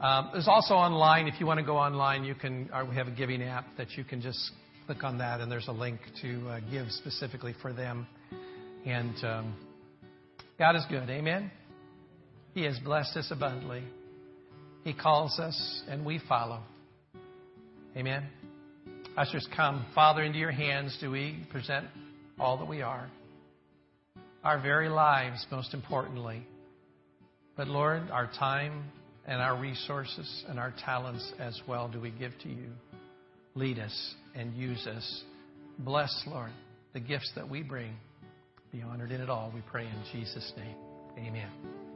Um, 0.00 0.30
there's 0.32 0.48
also 0.48 0.74
online. 0.74 1.28
If 1.28 1.38
you 1.40 1.46
want 1.46 1.60
to 1.60 1.66
go 1.66 1.76
online, 1.76 2.24
you 2.24 2.34
can. 2.34 2.68
Uh, 2.72 2.84
we 2.88 2.96
have 2.96 3.06
a 3.06 3.12
giving 3.12 3.42
app 3.42 3.66
that 3.76 3.92
you 3.92 4.04
can 4.04 4.20
just 4.20 4.50
click 4.86 5.04
on 5.04 5.18
that, 5.18 5.40
and 5.40 5.52
there's 5.52 5.68
a 5.68 5.72
link 5.72 6.00
to 6.22 6.48
uh, 6.48 6.60
give 6.70 6.90
specifically 6.90 7.54
for 7.60 7.72
them. 7.72 8.06
And 8.86 9.14
um, 9.24 9.56
God 10.58 10.74
is 10.74 10.84
good. 10.88 11.08
Amen. 11.10 11.50
He 12.54 12.64
has 12.64 12.78
blessed 12.80 13.16
us 13.16 13.28
abundantly. 13.30 13.84
He 14.84 14.94
calls 14.94 15.38
us, 15.38 15.82
and 15.88 16.04
we 16.04 16.20
follow. 16.28 16.60
Amen. 17.96 18.24
Ushers, 19.16 19.46
come. 19.54 19.84
Father, 19.94 20.22
into 20.22 20.38
your 20.38 20.50
hands 20.50 20.96
do 21.00 21.10
we 21.10 21.46
present 21.50 21.86
all 22.38 22.56
that 22.56 22.66
we 22.66 22.80
are. 22.80 23.10
Our 24.42 24.59
very 24.61 24.88
lives, 24.88 25.44
most 25.50 25.74
importantly. 25.74 26.46
But 27.57 27.68
Lord, 27.68 28.11
our 28.11 28.26
time 28.38 28.85
and 29.26 29.40
our 29.40 29.61
resources 29.61 30.44
and 30.48 30.59
our 30.59 30.72
talents 30.85 31.33
as 31.38 31.61
well 31.68 31.88
do 31.88 32.00
we 32.00 32.11
give 32.11 32.33
to 32.42 32.48
you. 32.48 32.70
Lead 33.55 33.79
us 33.79 34.14
and 34.35 34.55
use 34.55 34.87
us. 34.87 35.24
Bless, 35.79 36.11
Lord, 36.26 36.53
the 36.94 37.00
gifts 37.00 37.31
that 37.37 37.48
we 37.48 37.62
bring. 37.62 37.94
Be 38.72 38.81
honored 38.83 39.11
in 39.11 39.20
it 39.20 39.29
all, 39.29 39.53
we 39.55 39.62
pray 39.70 39.85
in 39.85 40.03
Jesus' 40.12 40.53
name. 40.57 40.76
Amen. 41.18 41.89